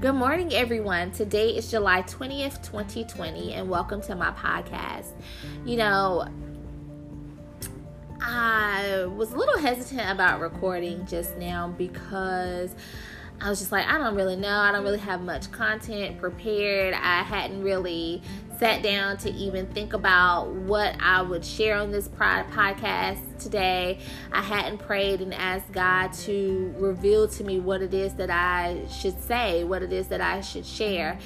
[0.00, 1.10] Good morning, everyone.
[1.10, 5.12] Today is July 20th, 2020, and welcome to my podcast.
[5.66, 6.26] You know,
[8.22, 12.74] I was a little hesitant about recording just now because
[13.42, 14.56] I was just like, I don't really know.
[14.56, 16.94] I don't really have much content prepared.
[16.94, 18.22] I hadn't really
[18.60, 24.00] sat down to even think about what I would share on this podcast today.
[24.32, 28.86] I hadn't prayed and asked God to reveal to me what it is that I
[28.88, 31.18] should say, what it is that I should share.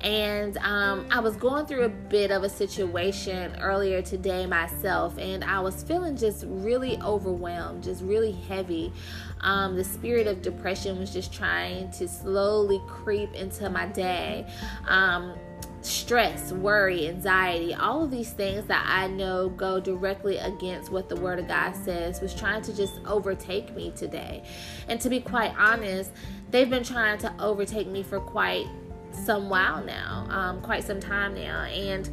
[0.00, 5.44] And um, I was going through a bit of a situation earlier today myself, and
[5.44, 8.92] I was feeling just really overwhelmed, just really heavy.
[9.42, 14.46] Um, the spirit of depression was just trying to slowly creep into my day.
[14.88, 15.34] Um,
[15.82, 21.16] stress, worry, anxiety, all of these things that I know go directly against what the
[21.16, 24.44] Word of God says was trying to just overtake me today.
[24.88, 26.12] And to be quite honest,
[26.50, 28.66] they've been trying to overtake me for quite
[29.12, 31.64] some while now, um, quite some time now.
[31.64, 32.08] And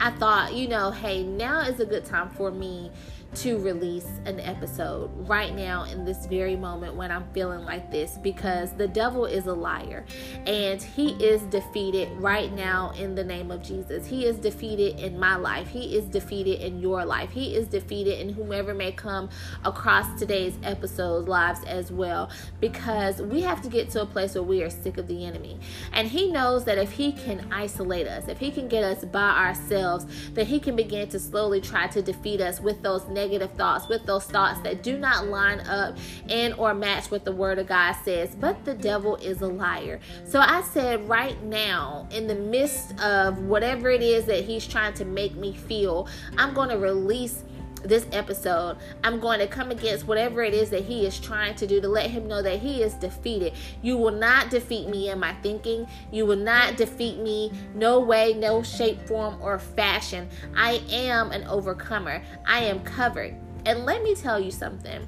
[0.00, 2.90] I thought, you know, hey, now is a good time for me
[3.34, 8.18] to release an episode right now in this very moment when I'm feeling like this
[8.18, 10.06] because the devil is a liar
[10.46, 14.06] and he is defeated right now in the name of Jesus.
[14.06, 18.18] He is defeated in my life, he is defeated in your life, he is defeated
[18.18, 19.28] in whomever may come
[19.64, 24.42] across today's episode's lives as well because we have to get to a place where
[24.42, 25.60] we are sick of the enemy.
[25.92, 29.30] And he knows that if he can isolate us, if he can get us by
[29.30, 33.88] ourselves, that he can begin to slowly try to defeat us with those negative thoughts,
[33.88, 35.96] with those thoughts that do not line up
[36.28, 38.36] and or match what the word of God says.
[38.38, 39.98] But the devil is a liar.
[40.24, 44.94] So I said right now, in the midst of whatever it is that he's trying
[44.94, 47.42] to make me feel, I'm going to release
[47.80, 51.66] this episode, I'm going to come against whatever it is that he is trying to
[51.66, 53.52] do to let him know that he is defeated.
[53.82, 55.86] You will not defeat me in my thinking.
[56.12, 60.28] You will not defeat me, no way, no shape, form, or fashion.
[60.56, 62.22] I am an overcomer.
[62.46, 63.34] I am covered.
[63.66, 65.06] And let me tell you something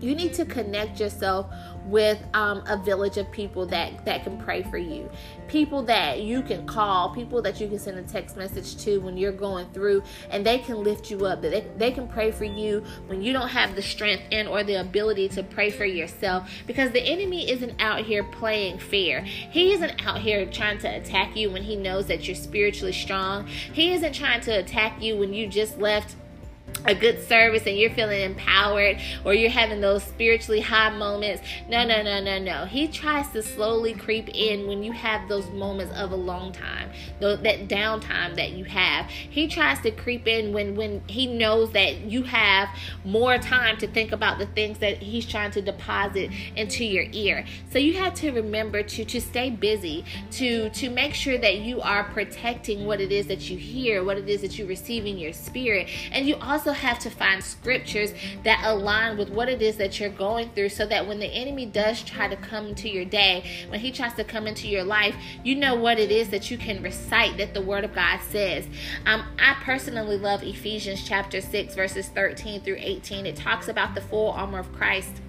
[0.00, 1.52] you need to connect yourself
[1.86, 5.10] with um, a village of people that that can pray for you.
[5.48, 9.16] People that you can call people that you can send a text message to when
[9.16, 11.42] you're going through and they can lift you up.
[11.42, 14.74] They, they can pray for you when you don't have the strength and or the
[14.74, 19.22] ability to pray for yourself because the enemy isn't out here playing fair.
[19.22, 23.46] He isn't out here trying to attack you when he knows that you're spiritually strong.
[23.46, 26.16] He isn't trying to attack you when you just left
[26.86, 31.42] a good service and you're feeling empowered or you're having those spiritually high moments.
[31.68, 32.64] No, no, no, no, no.
[32.64, 36.90] He tries to slowly creep in when you have those moments of a long time,
[37.20, 39.06] that downtime that you have.
[39.08, 42.68] He tries to creep in when when he knows that you have
[43.04, 47.44] more time to think about the things that he's trying to deposit into your ear.
[47.70, 51.80] So you have to remember to to stay busy, to to make sure that you
[51.80, 55.18] are protecting what it is that you hear, what it is that you receive in
[55.18, 58.12] your spirit, and you also also have to find scriptures
[58.44, 61.66] that align with what it is that you're going through so that when the enemy
[61.66, 65.16] does try to come into your day, when he tries to come into your life,
[65.42, 68.66] you know what it is that you can recite that the word of God says.
[69.04, 73.26] Um, I personally love Ephesians chapter 6, verses 13 through 18.
[73.26, 75.20] It talks about the full armor of Christ.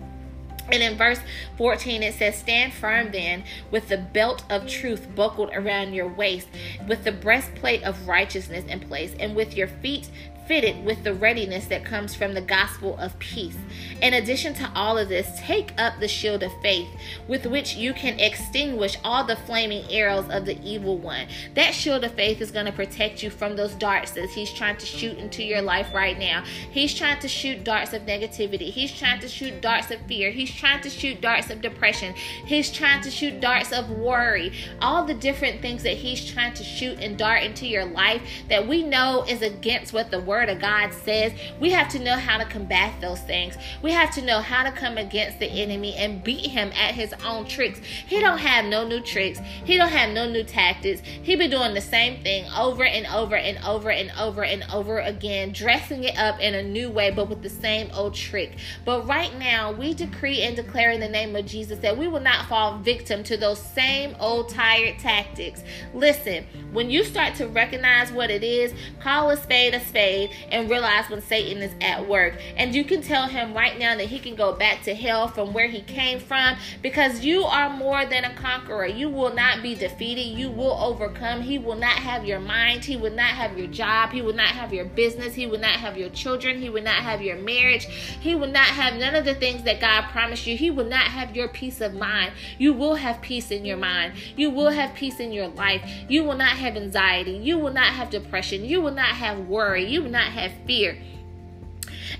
[0.71, 1.19] And in verse
[1.57, 6.47] 14, it says, Stand firm then with the belt of truth buckled around your waist,
[6.87, 10.09] with the breastplate of righteousness in place, and with your feet
[10.47, 13.57] fitted with the readiness that comes from the gospel of peace.
[14.01, 16.89] In addition to all of this, take up the shield of faith
[17.27, 21.27] with which you can extinguish all the flaming arrows of the evil one.
[21.53, 24.77] That shield of faith is going to protect you from those darts that he's trying
[24.77, 26.43] to shoot into your life right now.
[26.71, 28.71] He's trying to shoot darts of negativity.
[28.71, 30.31] He's trying to shoot darts of fear.
[30.31, 32.13] He's trying to shoot darts of depression.
[32.45, 34.53] He's trying to shoot darts of worry.
[34.81, 38.67] All the different things that he's trying to shoot and dart into your life that
[38.67, 42.37] we know is against what the word of God says, we have to know how
[42.37, 43.55] to combat those things.
[43.81, 47.13] We have to know how to come against the enemy and beat him at his
[47.25, 47.79] own tricks.
[47.79, 49.39] He don't have no new tricks.
[49.39, 51.01] He don't have no new tactics.
[51.01, 54.99] He been doing the same thing over and over and over and over and over
[54.99, 58.57] again, dressing it up in a new way, but with the same old trick.
[58.85, 62.19] But right now, we decree and declare in the name of Jesus that we will
[62.19, 65.63] not fall victim to those same old tired tactics.
[65.93, 70.51] Listen, when you start to recognize what it is, call a spade a spade afraid
[70.51, 72.35] and realize when Satan is at work.
[72.57, 75.53] And you can tell him right now that he can go back to hell from
[75.53, 78.85] where he came from because you are more than a conqueror.
[78.85, 80.37] You will not be defeated.
[80.37, 81.41] You will overcome.
[81.41, 82.85] He will not have your mind.
[82.85, 84.11] He will not have your job.
[84.11, 85.33] He will not have your business.
[85.33, 86.59] He will not have your children.
[86.59, 87.85] He will not have your marriage.
[87.85, 90.57] He will not have none of the things that God promised you.
[90.57, 92.33] He will not have your peace of mind.
[92.57, 94.13] You will have peace in your mind.
[94.35, 95.81] You will have peace in your life.
[96.07, 97.31] You will not have anxiety.
[97.31, 98.65] You will not have depression.
[98.65, 99.85] You will not have worry.
[99.85, 100.97] You will not have fear.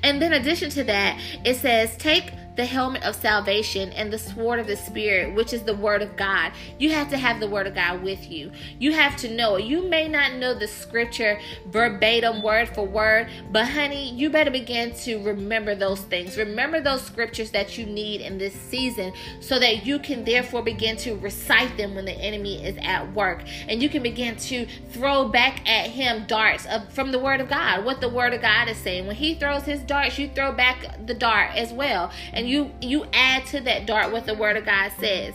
[0.03, 4.59] And then, addition to that, it says, take the helmet of salvation and the sword
[4.59, 6.51] of the spirit which is the word of god.
[6.77, 8.51] You have to have the word of god with you.
[8.77, 13.67] You have to know you may not know the scripture verbatim word for word but
[13.67, 16.37] honey you better begin to remember those things.
[16.37, 20.97] Remember those scriptures that you need in this season so that you can therefore begin
[20.97, 23.43] to recite them when the enemy is at work.
[23.67, 27.49] And you can begin to throw back at him darts of, from the word of
[27.49, 29.07] god what the word of god is saying.
[29.07, 32.11] When he throws his darts you throw back the dart as well.
[32.33, 35.33] And and you you add to that dart what the word of God says.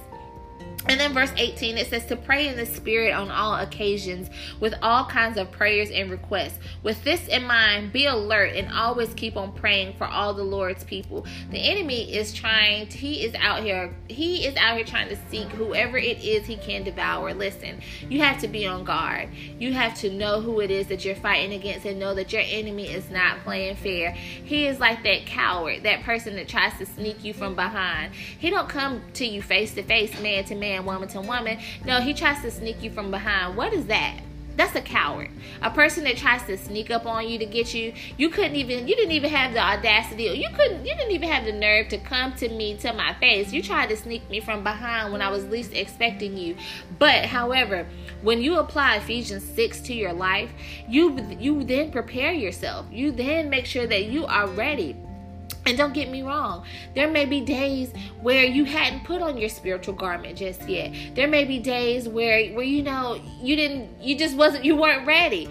[0.88, 4.30] And then verse 18 it says to pray in the spirit on all occasions
[4.60, 6.58] with all kinds of prayers and requests.
[6.82, 10.84] With this in mind, be alert and always keep on praying for all the Lord's
[10.84, 11.26] people.
[11.50, 15.18] The enemy is trying to, he is out here he is out here trying to
[15.28, 17.34] seek whoever it is he can devour.
[17.34, 19.28] Listen, you have to be on guard.
[19.58, 22.42] You have to know who it is that you're fighting against and know that your
[22.44, 24.12] enemy is not playing fair.
[24.12, 28.14] He is like that coward, that person that tries to sneak you from behind.
[28.14, 31.58] He don't come to you face to face, man to man man, woman to woman.
[31.84, 33.56] No, he tries to sneak you from behind.
[33.56, 34.20] What is that?
[34.56, 35.28] That's a coward.
[35.60, 37.92] A person that tries to sneak up on you to get you.
[38.16, 40.24] You couldn't even you didn't even have the audacity.
[40.24, 43.52] You couldn't you didn't even have the nerve to come to me to my face.
[43.52, 46.56] You tried to sneak me from behind when I was least expecting you.
[46.98, 47.86] But however,
[48.22, 50.50] when you apply Ephesians 6 to your life,
[50.88, 52.86] you you then prepare yourself.
[52.90, 54.96] You then make sure that you are ready
[55.66, 56.64] and don't get me wrong,
[56.94, 57.92] there may be days
[58.22, 60.94] where you hadn't put on your spiritual garment just yet.
[61.14, 65.06] There may be days where where you know you didn't you just wasn't you weren't
[65.06, 65.48] ready.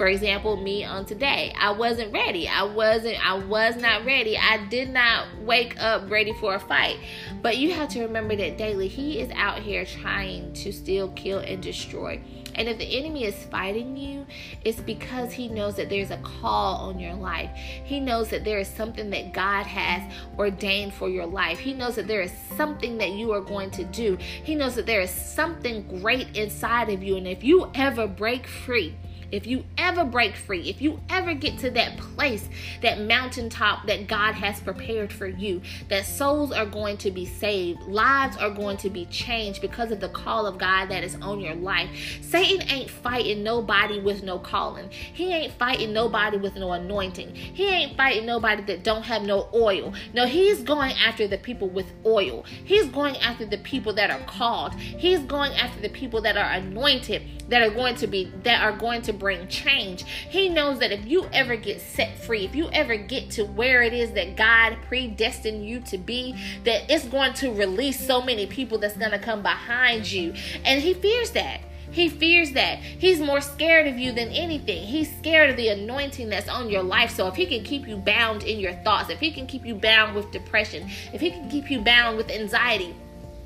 [0.00, 2.48] For example, me on today, I wasn't ready.
[2.48, 4.34] I wasn't I was not ready.
[4.34, 6.96] I did not wake up ready for a fight.
[7.42, 11.40] But you have to remember that daily he is out here trying to steal, kill
[11.40, 12.18] and destroy.
[12.54, 14.24] And if the enemy is fighting you,
[14.64, 17.50] it's because he knows that there's a call on your life.
[17.54, 21.58] He knows that there is something that God has ordained for your life.
[21.58, 24.16] He knows that there is something that you are going to do.
[24.16, 27.18] He knows that there is something great inside of you.
[27.18, 28.96] And if you ever break free,
[29.32, 32.48] if you ever break free, if you ever get to that place,
[32.82, 37.82] that mountaintop that God has prepared for you, that souls are going to be saved,
[37.82, 41.40] lives are going to be changed because of the call of God that is on
[41.40, 42.18] your life.
[42.22, 44.90] Satan ain't fighting nobody with no calling.
[44.90, 47.34] He ain't fighting nobody with no anointing.
[47.34, 49.94] He ain't fighting nobody that don't have no oil.
[50.14, 52.44] No, he's going after the people with oil.
[52.64, 54.74] He's going after the people that are called.
[54.74, 58.76] He's going after the people that are anointed, that are going to be that are
[58.76, 60.04] going to bring change.
[60.04, 63.84] He knows that if you ever get set free, if you ever get to where
[63.84, 66.34] it is that God predestined you to be,
[66.64, 70.34] that it's going to release so many people that's going to come behind you.
[70.64, 71.60] And he fears that.
[71.92, 72.78] He fears that.
[72.78, 74.84] He's more scared of you than anything.
[74.84, 77.10] He's scared of the anointing that's on your life.
[77.10, 79.74] So if he can keep you bound in your thoughts, if he can keep you
[79.74, 82.94] bound with depression, if he can keep you bound with anxiety,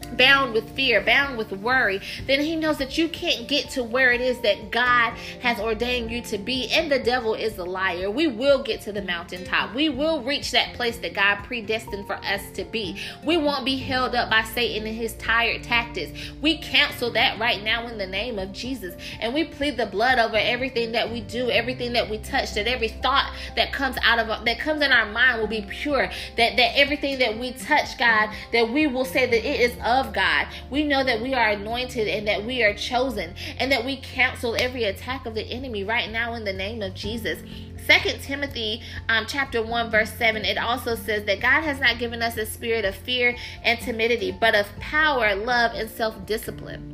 [0.06, 4.12] bound with fear, bound with worry, then he knows that you can't get to where
[4.12, 6.68] it is that God has ordained you to be.
[6.72, 8.10] And the devil is a liar.
[8.10, 9.74] We will get to the mountaintop.
[9.74, 12.98] We will reach that place that God predestined for us to be.
[13.24, 16.18] We won't be held up by Satan and his tired tactics.
[16.40, 18.94] We cancel that right now in the name of Jesus.
[19.20, 22.66] And we plead the blood over everything that we do, everything that we touch, that
[22.66, 26.10] every thought that comes out of that comes in our mind will be pure.
[26.36, 30.03] That that everything that we touch, God, that we will say that it is of
[30.12, 30.46] God.
[30.70, 34.56] We know that we are anointed and that we are chosen and that we cancel
[34.56, 37.38] every attack of the enemy right now in the name of Jesus.
[37.86, 42.22] Second Timothy um, chapter 1 verse 7 it also says that God has not given
[42.22, 46.90] us a spirit of fear and timidity but of power, love and self-discipline.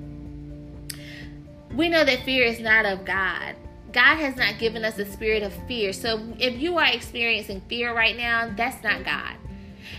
[1.74, 3.54] We know that fear is not of God.
[3.92, 5.92] God has not given us a spirit of fear.
[5.92, 9.34] So if you are experiencing fear right now, that's not God.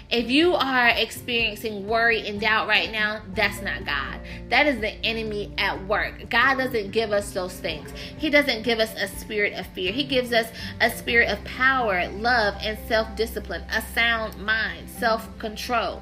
[0.09, 4.19] If you are experiencing worry and doubt right now, that's not God.
[4.49, 6.29] That is the enemy at work.
[6.29, 7.91] God doesn't give us those things.
[8.17, 9.91] He doesn't give us a spirit of fear.
[9.91, 10.47] He gives us
[10.79, 16.01] a spirit of power, love, and self discipline, a sound mind, self control.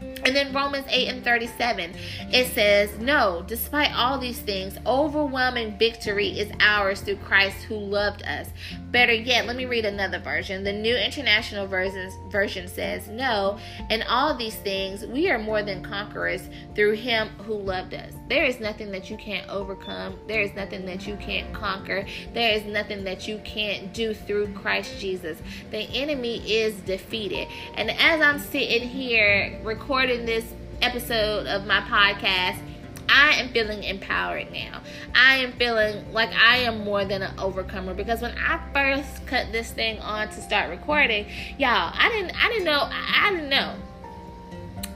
[0.00, 1.92] And then Romans 8 and 37,
[2.32, 8.22] it says, No, despite all these things, overwhelming victory is ours through Christ who loved
[8.22, 8.48] us.
[8.90, 10.64] Better yet, let me read another version.
[10.64, 13.58] The New International Version, says, No,
[13.90, 18.12] in all these things, we are more than conquerors through him who loved us.
[18.28, 22.52] There is nothing that you can't overcome, there is nothing that you can't conquer, there
[22.52, 25.38] is nothing that you can't do through Christ Jesus.
[25.70, 27.48] The enemy is defeated.
[27.74, 30.44] And as I'm sitting here recording this
[30.82, 32.60] episode of my podcast,
[33.08, 34.82] I am feeling empowered now.
[35.14, 39.50] I am feeling like I am more than an overcomer because when I first cut
[39.50, 41.24] this thing on to start recording,
[41.56, 43.76] y'all, I didn't I didn't know I didn't know.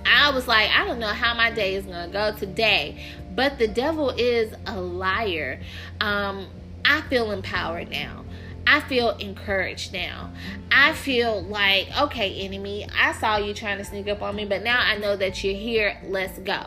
[0.04, 3.02] I was like, I don't know how my day is gonna go today,
[3.34, 5.58] but the devil is a liar.
[6.02, 6.48] Um,
[6.84, 8.26] I feel empowered now.
[8.66, 10.30] I feel encouraged now.
[10.70, 14.62] I feel like, okay, enemy, I saw you trying to sneak up on me, but
[14.62, 15.98] now I know that you're here.
[16.04, 16.66] Let's go.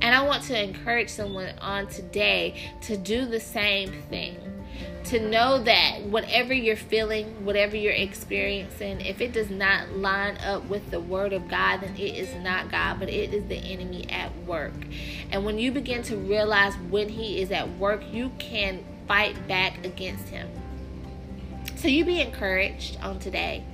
[0.00, 4.36] And I want to encourage someone on today to do the same thing.
[5.04, 10.64] To know that whatever you're feeling, whatever you're experiencing, if it does not line up
[10.64, 14.10] with the word of God, then it is not God, but it is the enemy
[14.10, 14.74] at work.
[15.30, 19.84] And when you begin to realize when he is at work, you can fight back
[19.84, 20.48] against him.
[21.76, 23.64] So you be encouraged on today.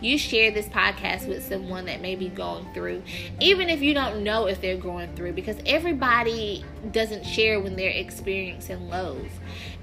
[0.00, 3.02] You share this podcast with someone that may be going through,
[3.40, 7.90] even if you don't know if they're going through, because everybody doesn't share when they're
[7.90, 9.30] experiencing lows.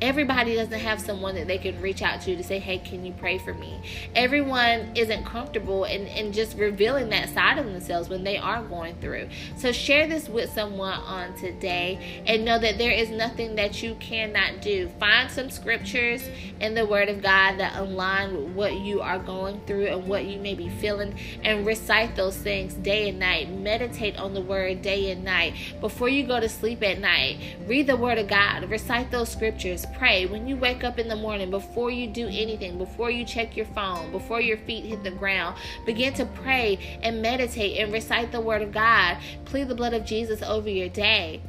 [0.01, 3.13] Everybody doesn't have someone that they can reach out to to say, hey, can you
[3.13, 3.79] pray for me?
[4.15, 8.95] Everyone isn't comfortable in, in just revealing that side of themselves when they are going
[8.95, 9.29] through.
[9.57, 13.95] So share this with someone on today and know that there is nothing that you
[13.95, 14.89] cannot do.
[14.99, 16.27] Find some scriptures
[16.59, 20.25] in the Word of God that align with what you are going through and what
[20.25, 23.51] you may be feeling and recite those things day and night.
[23.51, 25.53] Meditate on the Word day and night.
[25.79, 29.85] Before you go to sleep at night, read the Word of God, recite those scriptures
[29.97, 33.57] pray when you wake up in the morning, before you do anything, before you check
[33.57, 35.57] your phone, before your feet hit the ground.
[35.85, 39.17] Begin to pray and meditate and recite the word of God.
[39.45, 41.41] Plead the blood of Jesus over your day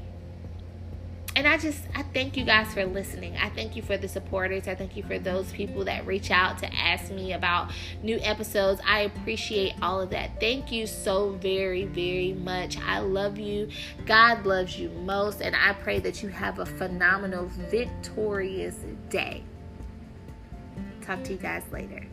[1.35, 3.37] and I just I thank you guys for listening.
[3.37, 4.69] I thank you for the supporters.
[4.69, 7.73] I thank you for those people that reach out to ask me about
[8.03, 8.81] new episodes.
[8.87, 10.41] I appreciate all of that.
[10.41, 12.79] Thank you so very very much.
[12.79, 13.69] I love you.
[14.07, 18.77] God loves you most and I pray that you have a phenomenal victorious
[19.09, 19.45] day.
[21.01, 22.07] Talk to you guys later.